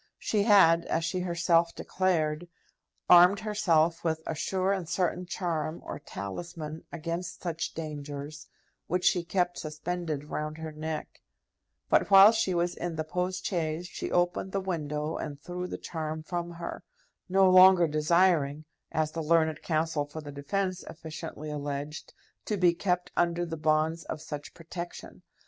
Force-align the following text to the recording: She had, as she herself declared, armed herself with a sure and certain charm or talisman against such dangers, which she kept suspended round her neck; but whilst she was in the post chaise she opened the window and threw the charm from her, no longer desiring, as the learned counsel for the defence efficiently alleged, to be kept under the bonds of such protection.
She 0.17 0.41
had, 0.41 0.85
as 0.85 1.05
she 1.05 1.19
herself 1.19 1.75
declared, 1.75 2.47
armed 3.07 3.41
herself 3.41 4.03
with 4.03 4.23
a 4.25 4.33
sure 4.33 4.73
and 4.73 4.89
certain 4.89 5.27
charm 5.27 5.79
or 5.85 5.99
talisman 5.99 6.83
against 6.91 7.43
such 7.43 7.75
dangers, 7.75 8.47
which 8.87 9.05
she 9.05 9.23
kept 9.23 9.59
suspended 9.59 10.23
round 10.23 10.57
her 10.57 10.71
neck; 10.71 11.21
but 11.87 12.09
whilst 12.09 12.39
she 12.39 12.55
was 12.55 12.73
in 12.73 12.95
the 12.95 13.03
post 13.03 13.45
chaise 13.45 13.85
she 13.85 14.09
opened 14.11 14.53
the 14.53 14.59
window 14.59 15.17
and 15.17 15.39
threw 15.39 15.67
the 15.67 15.77
charm 15.77 16.23
from 16.23 16.49
her, 16.53 16.83
no 17.29 17.47
longer 17.47 17.87
desiring, 17.87 18.65
as 18.91 19.11
the 19.11 19.21
learned 19.21 19.61
counsel 19.61 20.07
for 20.07 20.19
the 20.19 20.31
defence 20.31 20.81
efficiently 20.89 21.51
alleged, 21.51 22.11
to 22.45 22.57
be 22.57 22.73
kept 22.73 23.11
under 23.15 23.45
the 23.45 23.55
bonds 23.55 24.03
of 24.05 24.19
such 24.19 24.55
protection. 24.55 25.21